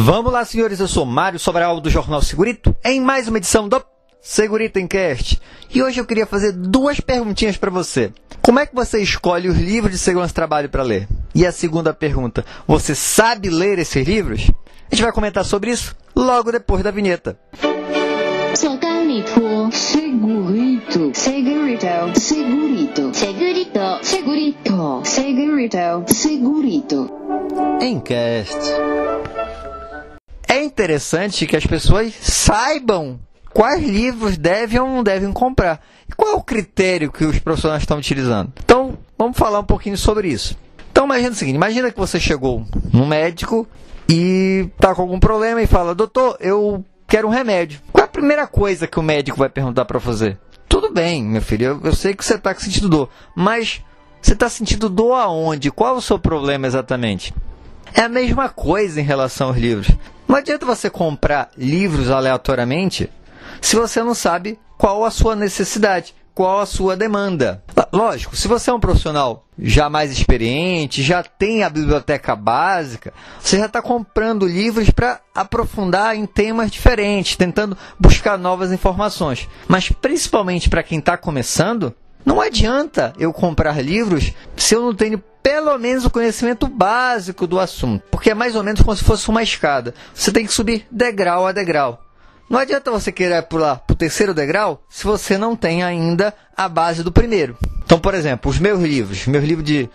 Vamos 0.00 0.32
lá, 0.32 0.44
senhores. 0.44 0.78
Eu 0.78 0.86
sou 0.86 1.04
Mário 1.04 1.40
Sobral 1.40 1.80
do 1.80 1.90
Jornal 1.90 2.22
Segurito, 2.22 2.74
em 2.84 3.00
mais 3.00 3.26
uma 3.26 3.38
edição 3.38 3.68
do 3.68 3.82
Segurito 4.22 4.78
Encast. 4.78 5.42
E 5.74 5.82
hoje 5.82 6.00
eu 6.00 6.06
queria 6.06 6.24
fazer 6.24 6.52
duas 6.52 7.00
perguntinhas 7.00 7.56
para 7.56 7.68
você. 7.68 8.12
Como 8.40 8.60
é 8.60 8.66
que 8.66 8.76
você 8.76 9.02
escolhe 9.02 9.48
os 9.48 9.56
livros 9.56 9.90
de 9.90 9.98
segurança 9.98 10.32
do 10.32 10.36
trabalho 10.36 10.68
para 10.68 10.84
ler? 10.84 11.08
E 11.34 11.44
a 11.44 11.50
segunda 11.50 11.92
pergunta, 11.92 12.46
você 12.64 12.94
sabe 12.94 13.50
ler 13.50 13.80
esses 13.80 14.06
livros? 14.06 14.48
A 14.88 14.94
gente 14.94 15.02
vai 15.02 15.10
comentar 15.10 15.44
sobre 15.44 15.72
isso 15.72 15.96
logo 16.14 16.52
depois 16.52 16.84
da 16.84 16.92
vinheta. 16.92 17.36
Segurito, 18.54 19.68
segurito, 19.72 21.10
segurito, 21.12 22.20
segurito, 22.20 23.10
segurito, 23.12 24.00
segurito, 24.04 25.02
segurito, 25.02 26.04
segurito. 26.14 27.10
Encast. 27.82 28.78
É 30.58 30.64
interessante 30.64 31.46
que 31.46 31.56
as 31.56 31.64
pessoas 31.64 32.12
saibam 32.20 33.20
quais 33.54 33.80
livros 33.80 34.36
devem 34.36 34.80
ou 34.80 34.88
não 34.88 35.04
devem 35.04 35.32
comprar. 35.32 35.80
E 36.08 36.12
qual 36.12 36.32
é 36.32 36.34
o 36.34 36.42
critério 36.42 37.12
que 37.12 37.24
os 37.24 37.38
profissionais 37.38 37.84
estão 37.84 37.96
utilizando? 37.96 38.52
Então, 38.64 38.98
vamos 39.16 39.38
falar 39.38 39.60
um 39.60 39.64
pouquinho 39.64 39.96
sobre 39.96 40.26
isso. 40.26 40.58
Então, 40.90 41.04
imagina 41.04 41.30
o 41.30 41.34
seguinte: 41.36 41.54
imagina 41.54 41.92
que 41.92 41.96
você 41.96 42.18
chegou 42.18 42.66
no 42.92 43.06
médico 43.06 43.68
e 44.08 44.68
está 44.74 44.92
com 44.96 45.02
algum 45.02 45.20
problema 45.20 45.62
e 45.62 45.66
fala, 45.68 45.94
doutor, 45.94 46.36
eu 46.40 46.84
quero 47.06 47.28
um 47.28 47.30
remédio. 47.30 47.80
Qual 47.92 48.02
é 48.02 48.06
a 48.06 48.10
primeira 48.10 48.44
coisa 48.48 48.88
que 48.88 48.98
o 48.98 49.02
médico 49.02 49.38
vai 49.38 49.48
perguntar 49.48 49.84
para 49.84 50.00
fazer? 50.00 50.40
Tudo 50.68 50.92
bem, 50.92 51.22
meu 51.22 51.40
filho, 51.40 51.66
eu, 51.66 51.80
eu 51.84 51.94
sei 51.94 52.14
que 52.14 52.24
você 52.24 52.34
está 52.34 52.52
sentindo 52.52 52.88
dor, 52.88 53.08
mas 53.32 53.80
você 54.20 54.32
está 54.32 54.48
sentindo 54.48 54.88
dor 54.88 55.14
aonde? 55.14 55.70
Qual 55.70 55.94
é 55.94 55.98
o 55.98 56.02
seu 56.02 56.18
problema 56.18 56.66
exatamente? 56.66 57.32
É 57.94 58.00
a 58.00 58.08
mesma 58.08 58.48
coisa 58.48 59.00
em 59.00 59.04
relação 59.04 59.50
aos 59.50 59.56
livros. 59.56 59.86
Não 60.28 60.36
adianta 60.36 60.66
você 60.66 60.90
comprar 60.90 61.48
livros 61.56 62.10
aleatoriamente 62.10 63.10
se 63.62 63.74
você 63.74 64.02
não 64.02 64.14
sabe 64.14 64.58
qual 64.76 65.04
a 65.04 65.10
sua 65.10 65.34
necessidade, 65.34 66.14
qual 66.34 66.60
a 66.60 66.66
sua 66.66 66.94
demanda. 66.94 67.64
Lógico, 67.90 68.36
se 68.36 68.46
você 68.46 68.70
é 68.70 68.72
um 68.74 68.78
profissional 68.78 69.46
já 69.58 69.88
mais 69.88 70.12
experiente, 70.12 71.02
já 71.02 71.22
tem 71.22 71.64
a 71.64 71.70
biblioteca 71.70 72.36
básica, 72.36 73.12
você 73.40 73.58
já 73.58 73.66
está 73.66 73.80
comprando 73.80 74.46
livros 74.46 74.90
para 74.90 75.20
aprofundar 75.34 76.14
em 76.14 76.26
temas 76.26 76.70
diferentes, 76.70 77.34
tentando 77.34 77.76
buscar 77.98 78.36
novas 78.38 78.70
informações. 78.70 79.48
Mas 79.66 79.88
principalmente 79.88 80.68
para 80.68 80.82
quem 80.82 80.98
está 80.98 81.16
começando, 81.16 81.94
não 82.24 82.40
adianta 82.40 83.12
eu 83.18 83.32
comprar 83.32 83.82
livros 83.82 84.32
se 84.56 84.74
eu 84.74 84.82
não 84.82 84.94
tenho 84.94 85.22
pelo 85.42 85.78
menos 85.78 86.04
o 86.04 86.10
conhecimento 86.10 86.66
básico 86.66 87.46
do 87.46 87.58
assunto, 87.58 88.02
porque 88.10 88.30
é 88.30 88.34
mais 88.34 88.54
ou 88.54 88.62
menos 88.62 88.82
como 88.82 88.94
se 88.96 89.04
fosse 89.04 89.28
uma 89.28 89.42
escada. 89.42 89.94
Você 90.12 90.30
tem 90.30 90.44
que 90.44 90.52
subir 90.52 90.86
degrau 90.90 91.46
a 91.46 91.52
degrau. 91.52 92.04
Não 92.50 92.58
adianta 92.58 92.90
você 92.90 93.12
querer 93.12 93.42
pular 93.42 93.76
para 93.76 93.94
o 93.94 93.96
terceiro 93.96 94.34
degrau 94.34 94.82
se 94.88 95.04
você 95.04 95.36
não 95.36 95.54
tem 95.54 95.82
ainda 95.82 96.34
a 96.56 96.68
base 96.68 97.02
do 97.02 97.12
primeiro. 97.12 97.56
Então, 97.84 97.98
por 97.98 98.14
exemplo, 98.14 98.50
os 98.50 98.58
meus 98.58 98.80
livros, 98.80 99.26
meus 99.26 99.44
livros 99.44 99.66
de 99.66 99.88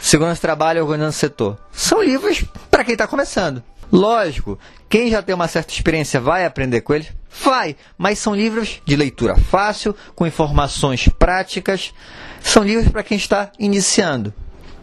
segurança 0.00 0.40
do 0.40 0.42
trabalho 0.42 0.78
e 0.78 0.80
organização 0.80 1.10
do 1.10 1.20
setor, 1.20 1.58
são 1.72 2.02
livros 2.02 2.44
para 2.70 2.84
quem 2.84 2.94
está 2.94 3.06
começando. 3.06 3.62
Lógico, 3.90 4.58
quem 4.88 5.10
já 5.10 5.22
tem 5.22 5.34
uma 5.34 5.48
certa 5.48 5.72
experiência 5.72 6.20
vai 6.20 6.44
aprender 6.44 6.82
com 6.82 6.94
eles? 6.94 7.08
Vai, 7.42 7.76
mas 7.96 8.18
são 8.18 8.34
livros 8.34 8.80
de 8.84 8.96
leitura 8.96 9.36
fácil, 9.36 9.94
com 10.14 10.26
informações 10.26 11.08
práticas, 11.18 11.92
são 12.40 12.62
livros 12.62 12.88
para 12.88 13.02
quem 13.02 13.16
está 13.16 13.50
iniciando. 13.58 14.32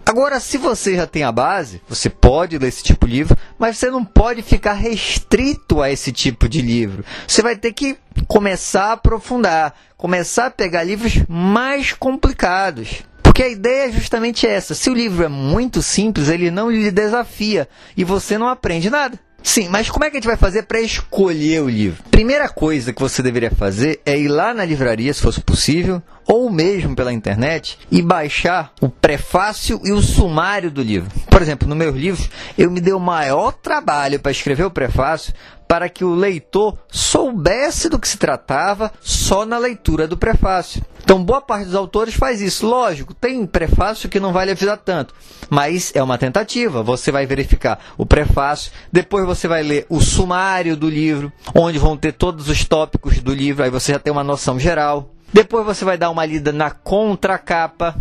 Agora, 0.05 0.39
se 0.39 0.59
você 0.59 0.95
já 0.95 1.07
tem 1.07 1.23
a 1.23 1.31
base, 1.31 1.81
você 1.89 2.11
pode 2.11 2.59
ler 2.59 2.67
esse 2.67 2.83
tipo 2.83 3.07
de 3.07 3.13
livro, 3.13 3.37
mas 3.57 3.77
você 3.77 3.89
não 3.89 4.05
pode 4.05 4.43
ficar 4.43 4.73
restrito 4.73 5.81
a 5.81 5.89
esse 5.89 6.11
tipo 6.11 6.47
de 6.47 6.61
livro. 6.61 7.03
Você 7.27 7.41
vai 7.41 7.55
ter 7.55 7.73
que 7.73 7.97
começar 8.27 8.89
a 8.89 8.93
aprofundar, 8.93 9.73
começar 9.97 10.45
a 10.45 10.51
pegar 10.51 10.83
livros 10.83 11.23
mais 11.27 11.91
complicados. 11.91 13.01
Porque 13.35 13.43
a 13.43 13.49
ideia 13.49 13.89
é 13.89 13.91
justamente 13.91 14.47
essa. 14.47 14.73
Se 14.73 14.89
o 14.89 14.93
livro 14.93 15.21
é 15.21 15.27
muito 15.27 15.81
simples, 15.81 16.29
ele 16.29 16.49
não 16.49 16.71
lhe 16.71 16.89
desafia 16.89 17.67
e 17.97 18.01
você 18.01 18.37
não 18.37 18.47
aprende 18.47 18.89
nada. 18.89 19.19
Sim, 19.43 19.67
mas 19.67 19.89
como 19.89 20.05
é 20.05 20.09
que 20.09 20.15
a 20.15 20.19
gente 20.21 20.27
vai 20.27 20.37
fazer 20.37 20.63
para 20.63 20.79
escolher 20.79 21.61
o 21.61 21.67
livro? 21.67 22.01
Primeira 22.09 22.47
coisa 22.47 22.93
que 22.93 23.01
você 23.01 23.21
deveria 23.21 23.51
fazer 23.51 23.99
é 24.05 24.17
ir 24.17 24.29
lá 24.29 24.53
na 24.53 24.63
livraria, 24.63 25.13
se 25.13 25.21
fosse 25.21 25.41
possível, 25.41 26.01
ou 26.25 26.44
mesmo 26.55 26.95
pela 26.95 27.13
internet, 27.13 27.77
e 27.91 28.01
baixar 28.01 28.71
o 28.81 28.89
prefácio 28.89 29.79
e 29.83 29.91
o 29.91 30.01
sumário 30.01 30.71
do 30.71 30.81
livro. 30.81 31.11
Por 31.29 31.41
exemplo, 31.41 31.67
no 31.67 31.75
meus 31.75 31.95
livros, 31.95 32.29
eu 32.57 32.71
me 32.71 32.81
dei 32.81 32.93
o 32.93 32.99
maior 32.99 33.51
trabalho 33.51 34.19
para 34.19 34.31
escrever 34.31 34.63
o 34.63 34.71
prefácio 34.71 35.33
para 35.67 35.89
que 35.89 36.03
o 36.03 36.13
leitor 36.13 36.77
soubesse 36.91 37.89
do 37.89 37.99
que 37.99 38.07
se 38.07 38.17
tratava 38.17 38.91
só 39.01 39.45
na 39.45 39.57
leitura 39.57 40.07
do 40.07 40.17
prefácio. 40.17 40.83
Então, 41.03 41.23
boa 41.23 41.41
parte 41.41 41.65
dos 41.65 41.75
autores 41.75 42.15
faz 42.15 42.41
isso. 42.41 42.65
Lógico, 42.65 43.13
tem 43.13 43.45
prefácio 43.45 44.09
que 44.09 44.19
não 44.19 44.33
vai 44.33 44.45
lhe 44.45 44.51
avisar 44.51 44.77
tanto, 44.77 45.13
mas 45.49 45.91
é 45.95 46.01
uma 46.01 46.17
tentativa. 46.17 46.81
Você 46.81 47.11
vai 47.11 47.25
verificar 47.25 47.79
o 47.97 48.05
prefácio, 48.05 48.71
depois 48.91 49.25
você 49.25 49.47
vai 49.47 49.61
ler 49.61 49.85
o 49.89 50.01
sumário 50.01 50.75
do 50.75 50.89
livro, 50.89 51.31
onde 51.53 51.77
vão 51.77 51.95
ter 51.95 52.13
todos 52.13 52.49
os 52.49 52.65
tópicos 52.65 53.19
do 53.19 53.33
livro, 53.33 53.63
aí 53.63 53.69
você 53.69 53.93
já 53.93 53.99
tem 53.99 54.11
uma 54.11 54.23
noção 54.23 54.59
geral. 54.59 55.14
Depois 55.31 55.65
você 55.65 55.83
vai 55.83 55.97
dar 55.97 56.09
uma 56.09 56.25
lida 56.25 56.51
na 56.51 56.71
contracapa, 56.71 57.95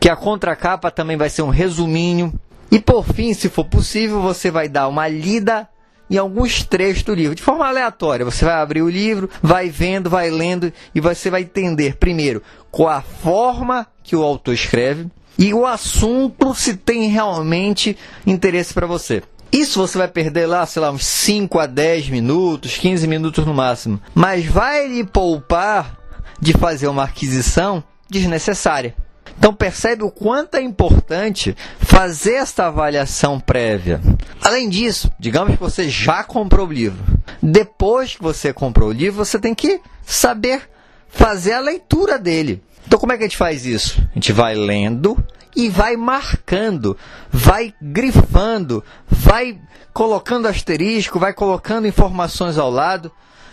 que 0.00 0.08
a 0.08 0.16
contracapa 0.16 0.90
também 0.90 1.16
vai 1.16 1.28
ser 1.28 1.42
um 1.42 1.50
resuminho. 1.50 2.32
E 2.70 2.78
por 2.78 3.04
fim, 3.04 3.34
se 3.34 3.48
for 3.48 3.64
possível, 3.64 4.20
você 4.20 4.50
vai 4.50 4.68
dar 4.68 4.88
uma 4.88 5.06
lida 5.08 5.68
em 6.10 6.16
alguns 6.16 6.62
trechos 6.62 7.02
do 7.02 7.14
livro, 7.14 7.34
de 7.34 7.42
forma 7.42 7.66
aleatória. 7.66 8.24
Você 8.24 8.44
vai 8.44 8.54
abrir 8.54 8.82
o 8.82 8.88
livro, 8.88 9.28
vai 9.42 9.68
vendo, 9.68 10.08
vai 10.08 10.30
lendo 10.30 10.72
e 10.94 11.00
você 11.00 11.30
vai 11.30 11.42
entender, 11.42 11.96
primeiro, 11.96 12.42
qual 12.70 12.88
a 12.88 13.02
forma 13.02 13.86
que 14.02 14.14
o 14.14 14.22
autor 14.22 14.54
escreve 14.54 15.08
e 15.38 15.52
o 15.52 15.66
assunto 15.66 16.54
se 16.54 16.76
tem 16.76 17.08
realmente 17.08 17.96
interesse 18.26 18.72
para 18.72 18.86
você. 18.86 19.22
Isso 19.52 19.78
você 19.78 19.96
vai 19.96 20.08
perder 20.08 20.46
lá, 20.46 20.66
sei 20.66 20.82
lá, 20.82 20.90
uns 20.90 21.04
5 21.06 21.58
a 21.58 21.66
10 21.66 22.08
minutos, 22.10 22.76
15 22.76 23.06
minutos 23.06 23.46
no 23.46 23.54
máximo. 23.54 24.00
Mas 24.14 24.44
vai 24.44 24.88
lhe 24.88 25.04
poupar 25.04 25.96
de 26.40 26.52
fazer 26.52 26.88
uma 26.88 27.04
aquisição 27.04 27.82
desnecessária. 28.08 28.94
Então 29.38 29.52
percebe 29.52 30.02
o 30.02 30.10
quanto 30.10 30.56
é 30.56 30.62
importante 30.62 31.56
fazer 31.78 32.34
esta 32.34 32.66
avaliação 32.66 33.38
prévia. 33.38 34.00
Além 34.40 34.68
disso, 34.68 35.10
digamos 35.18 35.54
que 35.54 35.60
você 35.60 35.88
já 35.88 36.24
comprou 36.24 36.66
o 36.66 36.72
livro. 36.72 37.04
Depois 37.42 38.14
que 38.14 38.22
você 38.22 38.52
comprou 38.52 38.88
o 38.88 38.92
livro, 38.92 39.24
você 39.24 39.38
tem 39.38 39.54
que 39.54 39.80
saber 40.04 40.68
fazer 41.08 41.52
a 41.52 41.60
leitura 41.60 42.18
dele. 42.18 42.62
Então 42.86 42.98
como 42.98 43.12
é 43.12 43.16
que 43.16 43.24
a 43.24 43.26
gente 43.26 43.36
faz 43.36 43.66
isso? 43.66 44.00
A 44.10 44.14
gente 44.14 44.32
vai 44.32 44.54
lendo 44.54 45.22
e 45.54 45.68
vai 45.68 45.96
marcando, 45.96 46.96
vai 47.30 47.74
grifando, 47.80 48.84
vai 49.08 49.58
colocando 49.92 50.46
asterisco, 50.46 51.18
vai 51.18 51.32
colocando 51.32 51.86
informações 51.86 52.58
ao 52.58 52.70
lado 52.70 53.10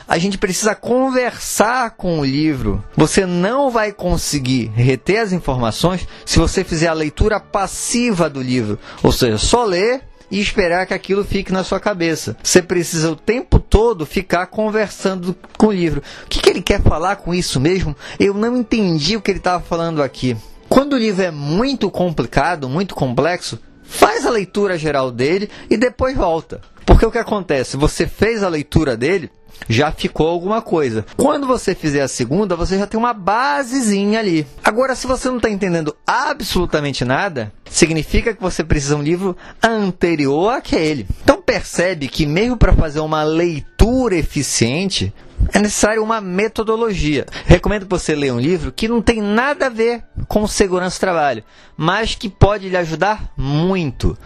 a 0.07 0.17
gente 0.17 0.37
precisa 0.37 0.75
conversar 0.75 1.91
com 1.91 2.19
o 2.19 2.25
livro. 2.25 2.83
Você 2.95 3.25
não 3.25 3.69
vai 3.69 3.91
conseguir 3.91 4.71
reter 4.75 5.19
as 5.19 5.31
informações 5.31 6.07
se 6.25 6.39
você 6.39 6.63
fizer 6.63 6.87
a 6.87 6.93
leitura 6.93 7.39
passiva 7.39 8.29
do 8.29 8.41
livro, 8.41 8.79
ou 9.01 9.11
seja, 9.11 9.37
só 9.37 9.63
ler 9.63 10.01
e 10.29 10.39
esperar 10.39 10.87
que 10.87 10.93
aquilo 10.93 11.23
fique 11.23 11.53
na 11.53 11.63
sua 11.63 11.79
cabeça. 11.79 12.35
Você 12.41 12.61
precisa 12.61 13.11
o 13.11 13.15
tempo 13.15 13.59
todo 13.59 14.05
ficar 14.05 14.47
conversando 14.47 15.35
com 15.57 15.67
o 15.67 15.71
livro. 15.71 16.01
O 16.25 16.27
que, 16.27 16.39
que 16.39 16.49
ele 16.49 16.61
quer 16.61 16.81
falar 16.81 17.17
com 17.17 17.33
isso 17.33 17.59
mesmo? 17.59 17.95
Eu 18.19 18.33
não 18.33 18.57
entendi 18.57 19.15
o 19.15 19.21
que 19.21 19.29
ele 19.29 19.37
estava 19.37 19.63
falando 19.63 20.01
aqui. 20.01 20.35
Quando 20.67 20.93
o 20.93 20.97
livro 20.97 21.21
é 21.21 21.29
muito 21.29 21.91
complicado, 21.91 22.67
muito 22.67 22.95
complexo, 22.95 23.59
faz 23.83 24.25
a 24.25 24.31
leitura 24.31 24.75
geral 24.75 25.11
dele 25.11 25.49
e 25.69 25.77
depois 25.77 26.17
volta. 26.17 26.61
Porque 26.85 27.05
o 27.05 27.11
que 27.11 27.17
acontece? 27.17 27.77
Você 27.77 28.07
fez 28.07 28.43
a 28.43 28.49
leitura 28.49 28.95
dele, 28.97 29.29
já 29.67 29.91
ficou 29.91 30.27
alguma 30.27 30.61
coisa. 30.61 31.05
Quando 31.15 31.47
você 31.47 31.73
fizer 31.73 32.01
a 32.01 32.07
segunda, 32.07 32.55
você 32.55 32.77
já 32.77 32.87
tem 32.87 32.99
uma 32.99 33.13
basezinha 33.13 34.19
ali. 34.19 34.45
Agora, 34.63 34.95
se 34.95 35.07
você 35.07 35.29
não 35.29 35.37
está 35.37 35.49
entendendo 35.49 35.95
absolutamente 36.05 37.05
nada, 37.05 37.51
significa 37.69 38.33
que 38.33 38.41
você 38.41 38.63
precisa 38.63 38.95
de 38.95 39.01
um 39.01 39.03
livro 39.03 39.37
anterior 39.61 40.53
àquele. 40.53 41.07
Então 41.23 41.41
percebe 41.41 42.07
que 42.07 42.25
mesmo 42.25 42.57
para 42.57 42.73
fazer 42.73 42.99
uma 42.99 43.23
leitura 43.23 44.15
eficiente, 44.15 45.13
é 45.51 45.59
necessário 45.59 46.03
uma 46.03 46.21
metodologia. 46.21 47.25
Recomendo 47.45 47.83
que 47.83 47.89
você 47.89 48.15
leia 48.15 48.33
um 48.33 48.39
livro 48.39 48.71
que 48.71 48.87
não 48.87 49.01
tem 49.01 49.21
nada 49.21 49.65
a 49.65 49.69
ver 49.69 50.03
com 50.27 50.47
segurança 50.47 50.97
do 50.97 51.01
trabalho, 51.01 51.43
mas 51.75 52.15
que 52.15 52.29
pode 52.29 52.69
lhe 52.69 52.77
ajudar 52.77 53.31
muito. 53.35 54.17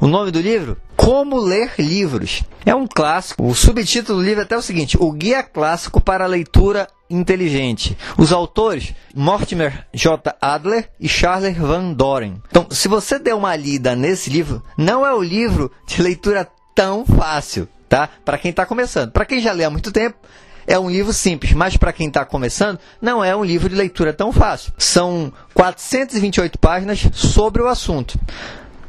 O 0.00 0.06
nome 0.06 0.30
do 0.30 0.40
livro? 0.40 0.76
Como 0.96 1.38
Ler 1.38 1.72
Livros. 1.78 2.42
É 2.64 2.74
um 2.74 2.86
clássico. 2.86 3.46
O 3.46 3.54
subtítulo 3.54 4.18
do 4.18 4.24
livro 4.24 4.40
é 4.40 4.44
até 4.44 4.56
o 4.56 4.62
seguinte: 4.62 4.96
O 4.98 5.12
Guia 5.12 5.42
Clássico 5.42 6.00
para 6.00 6.24
a 6.24 6.28
Leitura 6.28 6.88
Inteligente. 7.08 7.96
Os 8.18 8.32
autores, 8.32 8.94
Mortimer 9.14 9.86
J. 9.92 10.34
Adler 10.40 10.90
e 10.98 11.08
Charles 11.08 11.56
Van 11.56 11.92
Doren. 11.92 12.40
Então, 12.48 12.66
se 12.70 12.88
você 12.88 13.18
der 13.18 13.34
uma 13.34 13.54
lida 13.54 13.94
nesse 13.94 14.30
livro, 14.30 14.62
não 14.76 15.06
é 15.06 15.14
o 15.14 15.22
livro 15.22 15.70
de 15.86 16.02
leitura 16.02 16.48
tão 16.74 17.06
fácil, 17.06 17.68
tá? 17.88 18.08
Para 18.24 18.38
quem 18.38 18.50
está 18.50 18.66
começando. 18.66 19.12
Para 19.12 19.24
quem 19.24 19.40
já 19.40 19.52
lê 19.52 19.64
há 19.64 19.70
muito 19.70 19.92
tempo, 19.92 20.16
é 20.66 20.76
um 20.78 20.90
livro 20.90 21.12
simples, 21.12 21.52
mas 21.52 21.76
para 21.76 21.92
quem 21.92 22.08
está 22.08 22.24
começando, 22.24 22.80
não 23.00 23.22
é 23.22 23.36
um 23.36 23.44
livro 23.44 23.68
de 23.68 23.76
leitura 23.76 24.12
tão 24.12 24.32
fácil. 24.32 24.72
São 24.76 25.32
428 25.54 26.58
páginas 26.58 27.08
sobre 27.12 27.62
o 27.62 27.68
assunto 27.68 28.18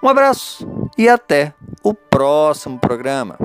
Um 0.02 0.08
abraço 0.08 0.66
e 0.96 1.06
até 1.08 1.52
o 1.82 1.92
próximo 1.92 2.78
programa. 2.78 3.36